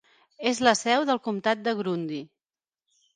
[0.51, 2.23] És la seu del comtat de Grundy.